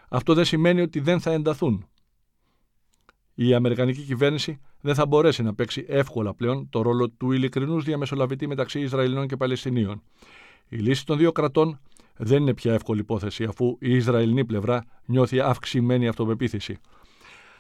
Αυτό 0.10 0.34
δεν 0.34 0.46
σημαίνει 0.46 0.82
ότι 0.82 1.00
δεν 1.00 1.20
θα 1.20 1.32
ενταθούν. 1.32 1.86
Η 3.34 3.54
Αμερικανική 3.54 4.02
κυβέρνηση 4.02 4.60
δεν 4.82 4.96
θα 4.96 5.06
μπορέσει 5.06 5.44
να 5.44 5.54
παίξει 5.54 5.86
εύκολα 5.88 6.34
πλέον 6.34 6.70
το 6.70 6.82
ρόλο 6.82 7.10
του 7.10 7.32
ειλικρινούς 7.32 7.84
διαμεσολαβητή 7.84 8.48
μεταξύ 8.48 8.80
Ισραηλινών 8.80 9.28
και 9.28 9.38
Παλαιστινίων. 9.38 10.02
Η 10.70 10.78
λύση 10.78 11.06
των 11.06 11.18
δύο 11.18 11.32
κρατών 11.32 11.80
δεν 12.18 12.42
είναι 12.42 12.54
πια 12.54 12.74
εύκολη 12.74 13.00
υπόθεση 13.00 13.44
αφού 13.44 13.78
η 13.80 13.96
Ισραηλινή 13.96 14.46
πλευρά 14.46 14.84
νιώθει 15.06 15.40
αυξημένη 15.40 16.08
αυτοπεποίθηση. 16.08 16.78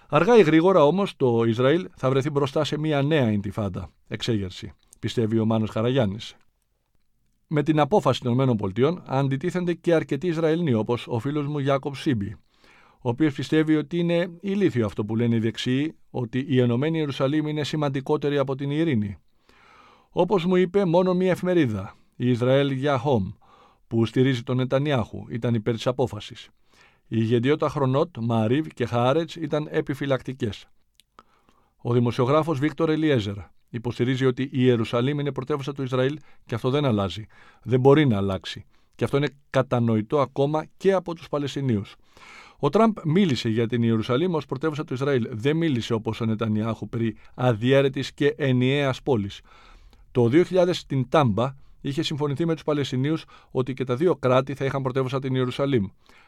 Αργά 0.09 0.37
ή 0.37 0.41
γρήγορα 0.41 0.83
όμως 0.83 1.15
το 1.15 1.43
Ισραήλ 1.43 1.87
θα 1.95 2.09
βρεθεί 2.09 2.29
μπροστά 2.29 2.63
σε 2.63 2.79
μια 2.79 3.01
νέα 3.01 3.31
ιντιφάντα, 3.31 3.89
εξέγερση, 4.07 4.73
πιστεύει 4.99 5.39
ο 5.39 5.45
Μάνος 5.45 5.69
Χαραγιάννης. 5.69 6.35
Με 7.47 7.63
την 7.63 7.79
απόφαση 7.79 8.21
των 8.21 8.39
ΗΠΑ 8.39 9.03
αντιτίθενται 9.05 9.73
και 9.73 9.93
αρκετοί 9.93 10.27
Ισραηλοί, 10.27 10.73
όπως 10.73 11.07
ο 11.07 11.19
φίλος 11.19 11.47
μου 11.47 11.59
Γιάκοπ 11.59 11.95
Σίμπι, 11.95 12.35
ο 13.01 13.09
οποίος 13.09 13.33
πιστεύει 13.33 13.75
ότι 13.75 13.97
είναι 13.97 14.29
ηλίθιο 14.39 14.85
αυτό 14.85 15.05
που 15.05 15.15
λένε 15.15 15.35
οι 15.35 15.39
δεξιοί, 15.39 15.95
ότι 16.09 16.45
η 16.47 16.59
Ενωμένη 16.59 16.97
Ιερουσαλήμ 16.97 17.47
είναι 17.47 17.63
σημαντικότερη 17.63 18.37
από 18.37 18.55
την 18.55 18.71
ειρήνη. 18.71 19.17
Όπως 20.09 20.45
μου 20.45 20.55
είπε 20.55 20.85
μόνο 20.85 21.13
μία 21.13 21.31
εφημερίδα, 21.31 21.95
η 22.15 22.29
Ισραήλ 22.29 22.71
Γιαχόμ, 22.71 23.31
που 23.87 24.05
στηρίζει 24.05 24.43
τον 24.43 24.57
Νετανιάχου, 24.57 25.25
ήταν 25.29 25.53
υπέρ 25.53 25.73
της 25.73 25.87
απόφασης. 25.87 26.49
Η 27.07 27.17
ηγεντιότητα 27.19 27.69
Χρονότ, 27.69 28.17
Μαρίβ 28.17 28.67
και 28.67 28.85
Χάρετς 28.85 29.35
ήταν 29.35 29.67
επιφυλακτικές. 29.71 30.67
Ο 31.77 31.93
δημοσιογράφος 31.93 32.59
Βίκτορ 32.59 32.89
Ελιέζερ 32.89 33.35
υποστηρίζει 33.69 34.25
ότι 34.25 34.43
η 34.43 34.49
Ιερουσαλήμ 34.51 35.19
είναι 35.19 35.31
πρωτεύουσα 35.31 35.73
του 35.73 35.83
Ισραήλ 35.83 36.19
και 36.45 36.55
αυτό 36.55 36.69
δεν 36.69 36.85
αλλάζει. 36.85 37.25
Δεν 37.63 37.79
μπορεί 37.79 38.05
να 38.05 38.17
αλλάξει. 38.17 38.65
Και 38.95 39.03
αυτό 39.03 39.17
είναι 39.17 39.29
κατανοητό 39.49 40.19
ακόμα 40.19 40.65
και 40.77 40.93
από 40.93 41.15
τους 41.15 41.27
Παλαιστινίους. 41.27 41.95
Ο 42.59 42.69
Τραμπ 42.69 42.97
μίλησε 43.03 43.49
για 43.49 43.67
την 43.67 43.83
Ιερουσαλήμ 43.83 44.33
ως 44.33 44.45
πρωτεύουσα 44.45 44.83
του 44.83 44.93
Ισραήλ. 44.93 45.27
Δεν 45.31 45.57
μίλησε 45.57 45.93
όπως 45.93 46.21
ο 46.21 46.25
Νετανιάχου 46.25 46.89
περί 46.89 47.15
αδιέρετη 47.33 48.03
και 48.13 48.35
ενιαίας 48.37 49.01
πόλης. 49.01 49.41
Το 50.11 50.29
2000 50.29 50.69
στην 50.73 51.09
Τάμπα 51.09 51.53
είχε 51.87 52.01
συμφωνηθεί 52.01 52.45
με 52.45 52.53
τους 52.53 52.63
Παλαιστινίους 52.63 53.25
ότι 53.51 53.73
και 53.73 53.83
τα 53.83 53.95
δύο 53.95 54.15
κράτη 54.15 54.53
θα 54.53 54.65
είχαν 54.65 54.81
πρωτεύουσα 54.81 55.19
την 55.19 55.35
Ιερουσαλήμ. 55.35 55.85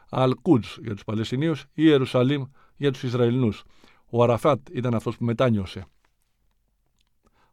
Αλ-Κούτζ 0.09 0.77
για 0.81 0.93
τους 0.93 1.03
Παλαιστινίους 1.03 1.61
ή 1.61 1.67
Ιερουσαλήμ 1.73 2.43
για 2.75 2.91
τους 2.91 3.03
Ισραηλινούς. 3.03 3.63
Ο 4.09 4.23
Αραφάτ 4.23 4.69
ήταν 4.71 4.93
αυτός 4.93 5.17
που 5.17 5.25
μετάνιωσε. 5.25 5.85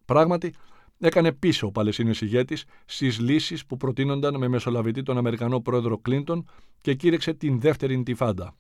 Πράγματι, 0.04 0.54
έκανε 0.98 1.32
πίσω 1.32 1.66
ο 1.66 1.70
Παλαιστίνιο 1.70 2.14
ηγέτης 2.20 2.64
στις 2.84 3.20
λύσεις 3.20 3.66
που 3.66 3.76
προτείνονταν 3.76 4.36
με 4.38 4.48
μεσολαβητή 4.48 5.02
τον 5.02 5.18
Αμερικανό 5.18 5.60
πρόεδρο 5.60 5.98
Κλίντον 5.98 6.48
και 6.80 6.94
κήρυξε 6.94 7.32
την 7.32 7.60
δεύτερη 7.60 7.96
ντιφάντα. 8.02 8.54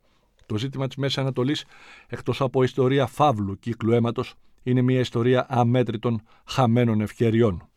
Το 0.46 0.56
ζήτημα 0.56 0.86
της 0.86 0.96
Μέσης 0.96 1.18
Ανατολής, 1.18 1.64
εκτός 2.06 2.40
από 2.40 2.62
ιστορία 2.62 3.06
φαύλου 3.06 3.58
κύκλου 3.58 3.92
αίματος, 3.92 4.34
είναι 4.62 4.82
μια 4.82 4.98
ιστορία 5.00 5.46
αμέτρητων 5.48 6.22
χαμένων 6.44 7.00
ευκαιριών. 7.00 7.68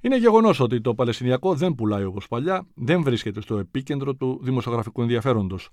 Είναι 0.00 0.16
γεγονός 0.16 0.60
ότι 0.60 0.80
το 0.80 0.94
Παλαιστινιακό 0.94 1.54
δεν 1.54 1.74
πουλάει 1.74 2.04
όπως 2.04 2.28
παλιά, 2.28 2.66
δεν 2.74 3.02
βρίσκεται 3.02 3.40
στο 3.40 3.58
επίκεντρο 3.58 4.14
του 4.14 4.40
δημοσιογραφικού 4.42 5.02
ενδιαφέροντος. 5.02 5.68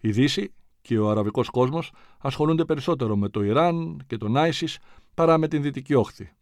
Η 0.00 0.10
Δύση 0.10 0.52
και 0.80 0.98
ο 0.98 1.10
αραβικός 1.10 1.48
κόσμος 1.48 1.92
ασχολούνται 2.18 2.64
περισσότερο 2.64 3.16
με 3.16 3.28
το 3.28 3.42
Ιράν 3.42 4.02
και 4.06 4.16
τον 4.16 4.36
Άισις 4.36 4.78
παρά 5.14 5.38
με 5.38 5.48
την 5.48 5.62
Δυτική 5.62 5.94
Όχθη. 5.94 6.32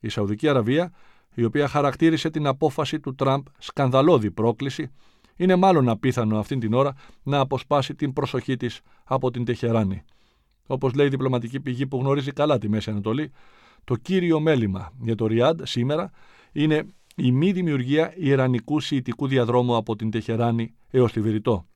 Η 0.00 0.08
Σαουδική 0.08 0.48
Αραβία, 0.48 0.92
η 1.34 1.44
οποία 1.44 1.68
χαρακτήρισε 1.68 2.30
την 2.30 2.46
απόφαση 2.46 3.00
του 3.00 3.14
Τραμπ 3.14 3.46
σκανδαλώδη 3.58 4.30
πρόκληση, 4.30 4.90
είναι 5.36 5.56
μάλλον 5.56 5.88
απίθανο 5.88 6.38
αυτήν 6.38 6.60
την 6.60 6.74
ώρα 6.74 6.94
να 7.22 7.40
αποσπάσει 7.40 7.94
την 7.94 8.12
προσοχή 8.12 8.56
της 8.56 8.80
από 9.04 9.30
την 9.30 9.44
Τεχεράνη. 9.44 10.02
Όπως 10.66 10.94
λέει 10.94 11.06
η 11.06 11.08
διπλωματική 11.08 11.60
πηγή 11.60 11.86
που 11.86 11.98
γνωρίζει 11.98 12.32
καλά 12.32 12.58
τη 12.58 12.68
Μέση 12.68 12.90
Ανατολή, 12.90 13.32
το 13.84 13.96
κύριο 13.96 14.40
μέλημα 14.40 14.92
για 15.00 15.14
το 15.14 15.26
Ριάντ 15.26 15.60
σήμερα 15.64 16.10
είναι 16.56 16.86
η 17.16 17.32
μη 17.32 17.52
δημιουργία 17.52 18.12
Ιρανικού 18.16 18.80
Σιητικού 18.80 19.26
διαδρόμου 19.26 19.76
από 19.76 19.96
την 19.96 20.10
Τεχεράνη 20.10 20.74
έως 20.90 21.12
τη 21.12 21.20
Βηρητό. 21.20 21.66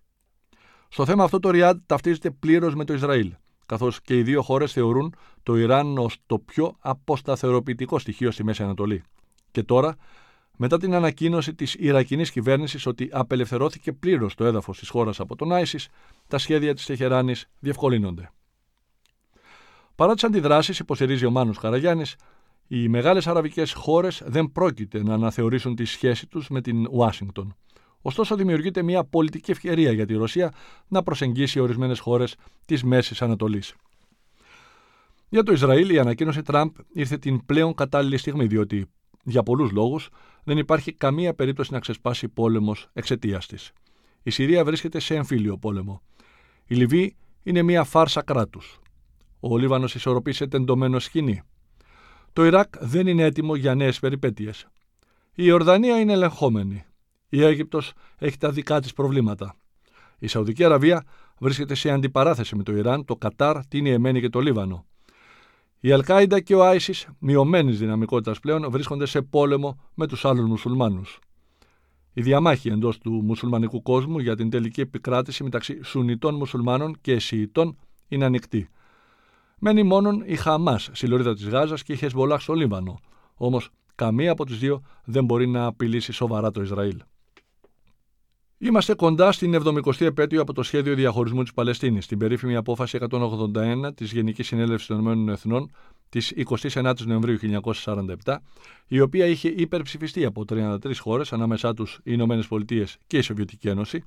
Στο 0.88 1.04
θέμα 1.04 1.24
αυτό 1.24 1.38
το 1.38 1.50
Ριάντ 1.50 1.78
ταυτίζεται 1.86 2.30
πλήρως 2.30 2.74
με 2.74 2.84
το 2.84 2.92
Ισραήλ, 2.92 3.34
καθώς 3.66 4.00
και 4.00 4.18
οι 4.18 4.22
δύο 4.22 4.42
χώρες 4.42 4.72
θεωρούν 4.72 5.14
το 5.42 5.56
Ιράν 5.56 5.98
ως 5.98 6.16
το 6.26 6.38
πιο 6.38 6.76
αποσταθεροποιητικό 6.78 7.98
στοιχείο 7.98 8.30
στη 8.30 8.44
Μέση 8.44 8.62
Ανατολή. 8.62 9.02
Και 9.50 9.62
τώρα, 9.62 9.96
μετά 10.56 10.78
την 10.78 10.94
ανακοίνωση 10.94 11.54
της 11.54 11.74
Ιρακινής 11.74 12.30
κυβέρνησης 12.30 12.86
ότι 12.86 13.08
απελευθερώθηκε 13.12 13.92
πλήρως 13.92 14.34
το 14.34 14.44
έδαφος 14.44 14.78
της 14.78 14.88
χώρας 14.88 15.20
από 15.20 15.36
τον 15.36 15.52
Άισις, 15.52 15.88
τα 16.28 16.38
σχέδια 16.38 16.74
της 16.74 16.86
Τεχεράνης 16.86 17.46
διευκολύνονται. 17.58 18.30
Παρά 19.94 20.14
τις 20.14 20.24
αντιδράσεις, 20.24 20.78
υποστηρίζει 20.78 21.26
ο 21.26 21.30
Μάνος 21.30 21.58
Καραγιάννης, 21.58 22.16
οι 22.72 22.88
μεγάλες 22.88 23.26
αραβικές 23.26 23.72
χώρες 23.72 24.22
δεν 24.26 24.52
πρόκειται 24.52 25.02
να 25.02 25.14
αναθεωρήσουν 25.14 25.74
τη 25.74 25.84
σχέση 25.84 26.26
τους 26.26 26.48
με 26.48 26.60
την 26.60 26.86
Ουάσιγκτον. 26.90 27.56
Ωστόσο, 28.02 28.36
δημιουργείται 28.36 28.82
μια 28.82 29.04
πολιτική 29.04 29.50
ευκαιρία 29.50 29.92
για 29.92 30.06
τη 30.06 30.14
Ρωσία 30.14 30.52
να 30.88 31.02
προσεγγίσει 31.02 31.60
ορισμένες 31.60 31.98
χώρες 31.98 32.36
της 32.66 32.82
Μέσης 32.84 33.22
Ανατολής. 33.22 33.74
Για 35.28 35.42
το 35.42 35.52
Ισραήλ, 35.52 35.90
η 35.90 35.98
ανακοίνωση 35.98 36.42
Τραμπ 36.42 36.70
ήρθε 36.92 37.18
την 37.18 37.46
πλέον 37.46 37.74
κατάλληλη 37.74 38.16
στιγμή, 38.16 38.46
διότι 38.46 38.86
για 39.24 39.42
πολλούς 39.42 39.70
λόγους 39.70 40.08
δεν 40.44 40.58
υπάρχει 40.58 40.92
καμία 40.92 41.34
περίπτωση 41.34 41.72
να 41.72 41.78
ξεσπάσει 41.78 42.28
πόλεμος 42.28 42.88
εξαιτίας 42.92 43.46
της. 43.46 43.72
Η 44.22 44.30
Συρία 44.30 44.64
βρίσκεται 44.64 44.98
σε 44.98 45.14
εμφύλιο 45.14 45.58
πόλεμο. 45.58 46.02
Η 46.66 46.74
Λιβύη 46.74 47.16
είναι 47.42 47.62
μια 47.62 47.84
φάρσα 47.84 48.22
κράτους. 48.22 48.80
Ο 49.40 49.58
Λίβανος 49.58 49.94
ισορροπεί 49.94 50.32
τεντωμένο 50.32 50.98
σκηνή. 50.98 51.42
Το 52.32 52.44
Ιράκ 52.44 52.74
δεν 52.80 53.06
είναι 53.06 53.22
έτοιμο 53.22 53.54
για 53.54 53.74
νέες 53.74 53.98
περιπέτειες. 53.98 54.66
Η 55.34 55.50
Ορδανία 55.50 56.00
είναι 56.00 56.12
ελεγχόμενη. 56.12 56.84
Η 57.28 57.42
Αίγυπτος 57.42 57.92
έχει 58.18 58.38
τα 58.38 58.50
δικά 58.50 58.80
της 58.80 58.92
προβλήματα. 58.92 59.56
Η 60.18 60.26
Σαουδική 60.26 60.64
Αραβία 60.64 61.04
βρίσκεται 61.38 61.74
σε 61.74 61.90
αντιπαράθεση 61.90 62.56
με 62.56 62.62
το 62.62 62.76
Ιράν, 62.76 63.04
το 63.04 63.16
Κατάρ, 63.16 63.66
την 63.66 63.84
Ιεμένη 63.84 64.20
και 64.20 64.28
το 64.28 64.40
Λίβανο. 64.40 64.86
Η 65.80 65.92
Αλκάιντα 65.92 66.40
και 66.40 66.54
ο 66.54 66.64
Άισις, 66.64 67.08
μειωμένης 67.18 67.78
δυναμικότητας 67.78 68.40
πλέον, 68.40 68.70
βρίσκονται 68.70 69.06
σε 69.06 69.22
πόλεμο 69.22 69.80
με 69.94 70.06
τους 70.06 70.24
άλλους 70.24 70.46
μουσουλμάνους. 70.46 71.18
Η 72.12 72.22
διαμάχη 72.22 72.68
εντός 72.68 72.98
του 72.98 73.10
μουσουλμανικού 73.10 73.82
κόσμου 73.82 74.18
για 74.18 74.36
την 74.36 74.50
τελική 74.50 74.80
επικράτηση 74.80 75.42
μεταξύ 75.42 75.80
Σουνιτών 75.82 76.34
μουσουλμάνων 76.34 76.96
και 77.00 77.12
Εσιητών 77.12 77.78
είναι 78.08 78.24
ανοιχτή. 78.24 78.68
Μένει 79.62 79.82
μόνον 79.82 80.22
η 80.26 80.36
Χαμάς 80.36 80.88
στη 80.92 81.06
λωρίδα 81.06 81.34
της 81.34 81.48
Γάζας 81.48 81.82
και 81.82 81.92
η 81.92 81.96
Χεσμολά 81.96 82.38
στο 82.38 82.52
Λίβανο. 82.52 82.98
Όμως 83.34 83.70
καμία 83.94 84.32
από 84.32 84.46
τις 84.46 84.58
δύο 84.58 84.82
δεν 85.04 85.24
μπορεί 85.24 85.46
να 85.46 85.64
απειλήσει 85.64 86.12
σοβαρά 86.12 86.50
το 86.50 86.62
Ισραήλ. 86.62 87.02
Είμαστε 88.58 88.94
κοντά 88.94 89.32
στην 89.32 89.62
70η 89.64 90.00
επέτειο 90.00 90.40
από 90.40 90.52
το 90.52 90.62
σχέδιο 90.62 90.94
διαχωρισμού 90.94 91.42
της 91.42 91.52
Παλαιστίνης, 91.52 92.06
την 92.06 92.18
περίφημη 92.18 92.56
απόφαση 92.56 92.98
181 93.00 93.92
της 93.94 94.12
Γενικής 94.12 94.46
Συνέλευσης 94.46 94.86
των 94.86 94.98
Ηνωμένων 94.98 95.28
Εθνών 95.28 95.70
της 96.08 96.32
29η 96.36 97.00
Νοεμβρίου 97.04 97.38
1947, 98.24 98.36
η 98.86 99.00
οποία 99.00 99.26
είχε 99.26 99.48
υπερψηφιστεί 99.48 100.24
από 100.24 100.44
33 100.48 100.76
χώρες, 100.98 101.32
ανάμεσά 101.32 101.74
τους 101.74 101.94
οι 101.94 102.00
Ηνωμένες 102.04 102.46
Πολιτείες 102.46 102.98
και 103.06 103.18
η 103.18 103.20
Σοβιετική 103.20 103.68
Ένωση, 103.68 104.04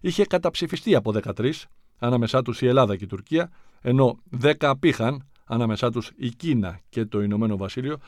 είχε 0.00 0.24
καταψηφιστεί 0.24 0.94
από 0.94 1.12
13, 1.12 1.52
ανάμεσά 1.98 2.42
τους 2.42 2.62
η 2.62 2.66
Ελλάδα 2.66 2.96
και 2.96 3.04
η 3.04 3.06
Τουρκία, 3.06 3.50
ενώ 3.80 4.18
10 4.42 4.54
απήχαν, 4.60 5.26
ανάμεσά 5.44 5.90
τους 5.90 6.12
η 6.16 6.28
Κίνα 6.28 6.80
και 6.88 7.04
το 7.04 7.22
Ηνωμένο 7.22 7.56
Βασίλειο, 7.56 7.98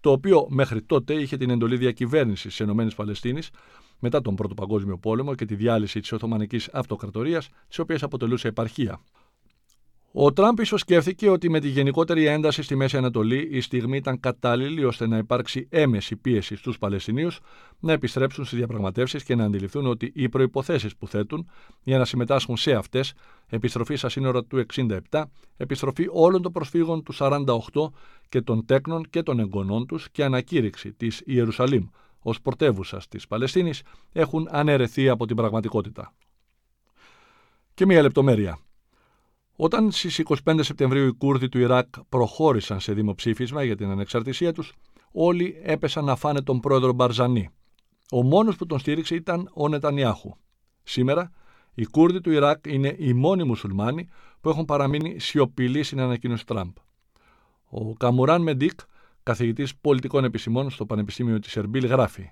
το 0.00 0.10
οποίο 0.10 0.46
μέχρι 0.50 0.82
τότε 0.82 1.14
είχε 1.14 1.36
την 1.36 1.50
εντολή 1.50 1.76
διακυβέρνησης 1.76 2.44
της 2.46 2.58
Ηνωμένη 2.58 2.94
Παλαιστίνης 2.94 3.50
μετά 3.98 4.20
τον 4.20 4.34
Πρώτο 4.34 4.54
Παγκόσμιο 4.54 4.98
Πόλεμο 4.98 5.34
και 5.34 5.44
τη 5.44 5.54
διάλυση 5.54 6.00
της 6.00 6.12
Οθωμανικής 6.12 6.68
Αυτοκρατορίας, 6.72 7.48
της 7.68 7.78
οποίας 7.78 8.02
αποτελούσε 8.02 8.48
επαρχία. 8.48 9.00
Ο 10.20 10.32
Τραμπ 10.32 10.58
ίσως 10.58 10.80
σκέφτηκε 10.80 11.28
ότι 11.28 11.50
με 11.50 11.60
τη 11.60 11.68
γενικότερη 11.68 12.26
ένταση 12.26 12.62
στη 12.62 12.76
Μέση 12.76 12.96
Ανατολή 12.96 13.48
η 13.50 13.60
στιγμή 13.60 13.96
ήταν 13.96 14.20
κατάλληλη 14.20 14.84
ώστε 14.84 15.06
να 15.06 15.16
υπάρξει 15.16 15.66
έμεση 15.70 16.16
πίεση 16.16 16.56
στους 16.56 16.78
Παλαιστινίους 16.78 17.40
να 17.78 17.92
επιστρέψουν 17.92 18.44
στις 18.44 18.58
διαπραγματεύσεις 18.58 19.22
και 19.22 19.34
να 19.34 19.44
αντιληφθούν 19.44 19.86
ότι 19.86 20.12
οι 20.14 20.28
προποθέσει 20.28 20.88
που 20.98 21.08
θέτουν 21.08 21.50
για 21.82 21.98
να 21.98 22.04
συμμετάσχουν 22.04 22.56
σε 22.56 22.72
αυτές, 22.72 23.12
επιστροφή 23.48 23.96
στα 23.96 24.08
σύνορα 24.08 24.44
του 24.44 24.64
67, 25.10 25.22
επιστροφή 25.56 26.06
όλων 26.10 26.42
των 26.42 26.52
προσφύγων 26.52 27.02
του 27.02 27.14
48 27.18 27.44
και 28.28 28.40
των 28.40 28.64
τέκνων 28.64 29.04
και 29.10 29.22
των 29.22 29.38
εγγονών 29.38 29.86
τους 29.86 30.10
και 30.10 30.24
ανακήρυξη 30.24 30.92
της 30.92 31.22
Ιερουσαλήμ 31.24 31.86
ως 32.18 32.40
πρωτεύουσα 32.40 33.02
της 33.08 33.26
Παλαιστίνης 33.26 33.82
έχουν 34.12 34.48
αναιρεθεί 34.50 35.08
από 35.08 35.26
την 35.26 35.36
πραγματικότητα. 35.36 36.14
Και 37.74 37.86
μία 37.86 38.02
λεπτομέρεια. 38.02 38.58
Όταν 39.60 39.90
στις 39.90 40.22
25 40.44 40.58
Σεπτεμβρίου 40.60 41.06
οι 41.06 41.12
Κούρδοι 41.12 41.48
του 41.48 41.58
Ιράκ 41.58 41.86
προχώρησαν 42.08 42.80
σε 42.80 42.92
δημοψήφισμα 42.92 43.62
για 43.62 43.76
την 43.76 43.90
ανεξαρτησία 43.90 44.52
τους, 44.52 44.72
όλοι 45.12 45.60
έπεσαν 45.62 46.04
να 46.04 46.16
φάνε 46.16 46.42
τον 46.42 46.60
πρόεδρο 46.60 46.92
Μπαρζανί. 46.92 47.48
Ο 48.10 48.22
μόνος 48.22 48.56
που 48.56 48.66
τον 48.66 48.78
στήριξε 48.78 49.14
ήταν 49.14 49.50
ο 49.54 49.68
Νετανιάχου. 49.68 50.34
Σήμερα, 50.82 51.30
οι 51.74 51.84
Κούρδοι 51.84 52.20
του 52.20 52.30
Ιράκ 52.30 52.66
είναι 52.66 52.96
οι 52.98 53.12
μόνοι 53.12 53.44
μουσουλμάνοι 53.44 54.08
που 54.40 54.48
έχουν 54.48 54.64
παραμείνει 54.64 55.18
σιωπηλοί 55.18 55.82
στην 55.82 56.00
ανακοίνωση 56.00 56.46
Τραμπ. 56.46 56.72
Ο 57.68 57.92
Καμουράν 57.92 58.42
Μεντίκ, 58.42 58.80
καθηγητής 59.22 59.76
πολιτικών 59.76 60.24
επισημών 60.24 60.70
στο 60.70 60.86
Πανεπιστήμιο 60.86 61.38
της 61.38 61.56
Ερμπίλ, 61.56 61.86
γράφει 61.86 62.30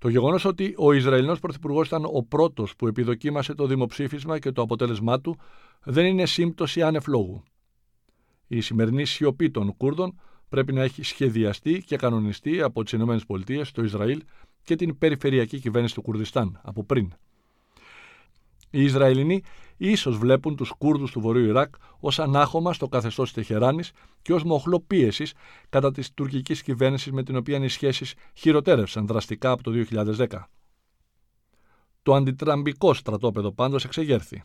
το 0.00 0.08
γεγονός 0.08 0.44
ότι 0.44 0.74
ο 0.76 0.92
Ισραηλινός 0.92 1.40
Πρωθυπουργός 1.40 1.86
ήταν 1.86 2.04
ο 2.04 2.22
πρώτος 2.22 2.76
που 2.76 2.86
επιδοκίμασε 2.86 3.54
το 3.54 3.66
δημοψήφισμα 3.66 4.38
και 4.38 4.52
το 4.52 4.62
αποτέλεσμά 4.62 5.20
του 5.20 5.38
δεν 5.84 6.06
είναι 6.06 6.26
σύμπτωση 6.26 6.82
άνευ 6.82 7.06
λόγου. 7.06 7.42
Η 8.46 8.60
σημερινή 8.60 9.04
σιωπή 9.04 9.50
των 9.50 9.76
Κούρδων 9.76 10.20
πρέπει 10.48 10.72
να 10.72 10.82
έχει 10.82 11.02
σχεδιαστεί 11.02 11.82
και 11.86 11.96
κανονιστεί 11.96 12.62
από 12.62 12.82
τις 12.82 12.92
ΗΠΑ, 12.92 13.66
το 13.72 13.82
Ισραήλ 13.82 14.22
και 14.62 14.76
την 14.76 14.98
περιφερειακή 14.98 15.60
κυβέρνηση 15.60 15.94
του 15.94 16.02
Κουρδιστάν 16.02 16.60
από 16.62 16.84
πριν. 16.84 17.12
Οι 18.70 18.82
Ισραηλινοί 18.82 19.42
ίσως 19.80 20.18
βλέπουν 20.18 20.56
τους 20.56 20.70
Κούρδους 20.70 21.10
του 21.10 21.20
Βορείου 21.20 21.44
Ιράκ 21.44 21.74
ως 22.00 22.18
ανάχωμα 22.18 22.72
στο 22.72 22.88
καθεστώς 22.88 23.32
της 23.32 23.46
Τεχεράνης 23.46 23.92
και 24.22 24.32
ως 24.32 24.44
μοχλό 24.44 24.80
πίεσης 24.80 25.32
κατά 25.68 25.92
της 25.92 26.14
τουρκικής 26.14 26.62
κυβέρνησης 26.62 27.12
με 27.12 27.22
την 27.22 27.36
οποία 27.36 27.64
οι 27.64 27.68
σχέσεις 27.68 28.14
χειροτέρευσαν 28.34 29.06
δραστικά 29.06 29.50
από 29.50 29.62
το 29.62 29.70
2010. 29.70 30.26
Το 32.02 32.14
αντιτραμπικό 32.14 32.94
στρατόπεδο 32.94 33.52
πάντως 33.52 33.84
εξεγέρθη. 33.84 34.42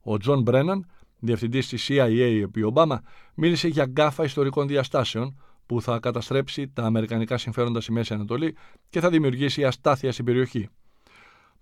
Ο 0.00 0.16
Τζον 0.16 0.42
Μπρέναν, 0.42 0.86
διευθυντής 1.18 1.68
της 1.68 1.86
CIA 1.90 2.40
επί 2.42 2.62
Ομπάμα, 2.62 3.02
μίλησε 3.34 3.68
για 3.68 3.84
γκάφα 3.84 4.24
ιστορικών 4.24 4.66
διαστάσεων 4.66 5.40
που 5.66 5.82
θα 5.82 5.98
καταστρέψει 5.98 6.68
τα 6.68 6.82
αμερικανικά 6.82 7.38
συμφέροντα 7.38 7.80
στη 7.80 7.92
Μέση 7.92 8.14
Ανατολή 8.14 8.56
και 8.90 9.00
θα 9.00 9.10
δημιουργήσει 9.10 9.64
αστάθεια 9.64 10.12
στην 10.12 10.24
περιοχή. 10.24 10.68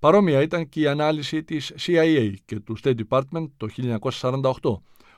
Παρόμοια 0.02 0.42
ήταν 0.42 0.68
και 0.68 0.80
η 0.80 0.86
ανάλυση 0.86 1.44
της 1.44 1.74
CIA 1.78 2.34
και 2.44 2.60
του 2.60 2.76
State 2.82 2.94
Department 3.08 3.46
το 3.56 3.68
1948, 4.10 4.52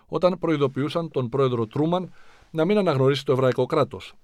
όταν 0.07 0.38
προειδοποιούσαν 0.38 1.11
τον 1.11 1.29
πρόεδρο 1.29 1.66
Τρούμαν 1.66 2.12
να 2.51 2.64
μην 2.64 2.79
αναγνωρίσει 2.79 3.25
το 3.25 3.33
εβραϊκό 3.33 3.66
κράτος. 3.66 4.14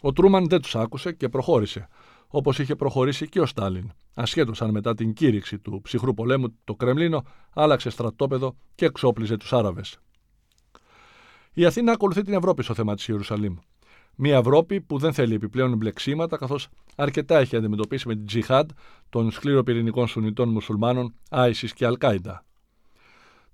Ο 0.00 0.12
Τρούμαν 0.12 0.48
δεν 0.48 0.60
τους 0.60 0.76
άκουσε 0.76 1.12
και 1.12 1.28
προχώρησε, 1.28 1.88
όπως 2.28 2.58
είχε 2.58 2.74
προχωρήσει 2.74 3.28
και 3.28 3.40
ο 3.40 3.46
Στάλιν, 3.46 3.90
ασχέτως 4.14 4.62
αν 4.62 4.70
μετά 4.70 4.94
την 4.94 5.12
κήρυξη 5.12 5.58
του 5.58 5.80
ψυχρού 5.82 6.14
πολέμου 6.14 6.54
το 6.64 6.74
Κρεμλίνο 6.74 7.22
άλλαξε 7.54 7.90
στρατόπεδο 7.90 8.56
και 8.74 8.84
εξόπλιζε 8.84 9.36
τους 9.36 9.52
Άραβες. 9.52 9.98
Η 11.52 11.64
Αθήνα 11.64 11.92
ακολουθεί 11.92 12.22
την 12.22 12.34
Ευρώπη 12.34 12.62
στο 12.62 12.74
θέμα 12.74 12.94
της 12.94 13.08
Ιερουσαλήμ. 13.08 13.56
Μια 14.16 14.36
Ευρώπη 14.36 14.80
που 14.80 14.98
δεν 14.98 15.12
θέλει 15.12 15.34
επιπλέον 15.34 15.72
εμπλεξίματα, 15.72 16.36
καθώς 16.36 16.68
αρκετά 16.96 17.38
έχει 17.38 17.56
αντιμετωπίσει 17.56 18.08
με 18.08 18.14
την 18.14 18.26
Τζιχάντ 18.26 18.70
των 19.08 19.30
σκληροπυρηνικών 19.30 20.06
Σουνιτών 20.06 20.48
Μουσουλμάνων, 20.48 21.14
Άισις 21.30 21.72
και 21.72 21.86
Αλκάιντα. 21.86 22.44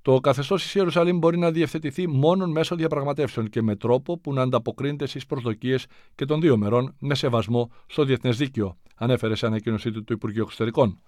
Το 0.03 0.21
καθεστώς 0.21 0.63
της 0.63 0.75
Ιερουσαλήμ 0.75 1.19
μπορεί 1.19 1.39
να 1.39 1.51
διευθετηθεί 1.51 2.09
μόνο 2.09 2.47
μέσω 2.47 2.77
διαπραγματεύσεων 2.77 3.49
και 3.49 3.63
με 3.63 3.77
τρόπο 3.77 4.19
που 4.19 4.33
να 4.33 4.43
ανταποκρίνεται 4.43 5.07
στις 5.07 5.27
προσδοκίες 5.27 5.87
και 6.15 6.25
των 6.25 6.41
δύο 6.41 6.57
μερών 6.57 6.95
με 6.99 7.15
σεβασμό 7.15 7.71
στο 7.87 8.05
διεθνές 8.05 8.37
δίκαιο, 8.37 8.77
ανέφερε 8.95 9.35
σε 9.35 9.47
ανακοίνωσή 9.47 9.91
του 9.91 10.05
το 10.05 10.15
Υπουργείο 10.15 10.43
Εξωτερικών. 10.43 11.01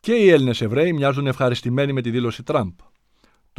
Και 0.00 0.12
οι 0.12 0.30
Έλληνες 0.30 0.60
Εβραίοι 0.60 0.92
μοιάζουν 0.92 1.26
ευχαριστημένοι 1.26 1.92
με 1.92 2.00
τη 2.00 2.10
δήλωση 2.10 2.42
Τραμπ. 2.42 2.72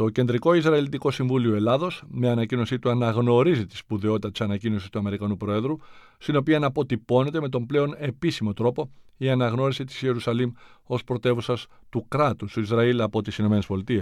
Το 0.00 0.08
Κεντρικό 0.08 0.54
Ισραηλιτικό 0.54 1.10
Συμβούλιο 1.10 1.54
Ελλάδος, 1.54 2.02
με 2.08 2.28
ανακοίνωσή 2.28 2.78
του, 2.78 2.90
αναγνωρίζει 2.90 3.66
τη 3.66 3.76
σπουδαιότητα 3.76 4.30
της 4.30 4.40
ανακοίνωσης 4.40 4.88
του 4.88 4.98
Αμερικανού 4.98 5.36
Προέδρου, 5.36 5.76
στην 6.18 6.36
οποία 6.36 6.56
αναποτυπώνεται 6.56 7.40
με 7.40 7.48
τον 7.48 7.66
πλέον 7.66 7.94
επίσημο 7.98 8.52
τρόπο 8.52 8.90
η 9.16 9.30
αναγνώριση 9.30 9.84
της 9.84 10.02
Ιερουσαλήμ 10.02 10.52
ως 10.82 11.04
πρωτεύουσας 11.04 11.66
του 11.88 12.04
κράτους 12.08 12.52
του 12.52 12.60
Ισραήλ 12.60 13.00
από 13.00 13.22
τις 13.22 13.38
ΗΠΑ. 13.38 14.00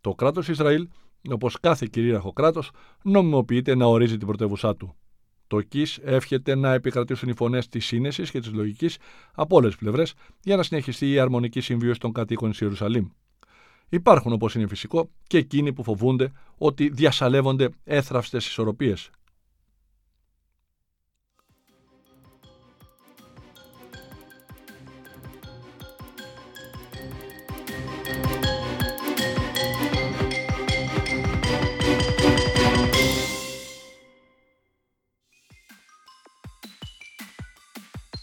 Το 0.00 0.14
κράτος 0.14 0.48
Ισραήλ, 0.48 0.88
όπως 1.30 1.60
κάθε 1.60 1.86
κυρίαρχο 1.90 2.32
κράτος, 2.32 2.70
νομιμοποιείται 3.02 3.74
να 3.74 3.86
ορίζει 3.86 4.16
την 4.16 4.26
πρωτεύουσά 4.26 4.76
του. 4.76 4.94
Το 5.46 5.60
ΚΙΣ 5.60 5.98
εύχεται 6.02 6.54
να 6.54 6.72
επικρατήσουν 6.72 7.28
οι 7.28 7.34
φωνές 7.34 7.68
της 7.68 7.86
σύνεσης 7.86 8.30
και 8.30 8.40
της 8.40 8.52
λογικής 8.52 8.96
από 9.32 9.56
όλες 9.56 9.70
τις 9.70 9.78
πλευρές 9.78 10.14
για 10.42 10.56
να 10.56 10.62
συνεχιστεί 10.62 11.10
η 11.10 11.18
αρμονική 11.18 11.60
συμβίωση 11.60 12.00
των 12.00 12.12
κατοίκων 12.12 12.50
της 12.50 12.60
Ιερουσαλήμ. 12.60 13.06
Υπάρχουν, 13.88 14.32
όπως 14.32 14.54
είναι 14.54 14.66
φυσικό, 14.66 15.10
και 15.26 15.38
εκείνοι 15.38 15.72
που 15.72 15.82
φοβούνται 15.82 16.32
ότι 16.58 16.88
διασαλεύονται 16.88 17.70
έθραυστες 17.84 18.46
ισορροπίες. 18.46 19.10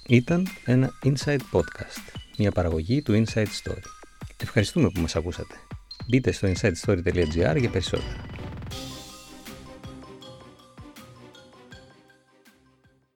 Ήταν 0.08 0.48
ένα 0.66 0.92
Inside 1.04 1.40
Podcast, 1.52 2.16
μια 2.38 2.52
παραγωγή 2.52 3.02
του 3.02 3.24
Inside 3.26 3.48
Story. 3.64 4.03
Ευχαριστούμε 4.44 4.90
που 4.90 5.00
μας 5.00 5.16
ακούσατε. 5.16 5.56
Μπείτε 6.08 6.32
στο 6.32 6.48
insightstory.gr 6.48 7.56
για 7.58 7.70
περισσότερα. 7.70 8.43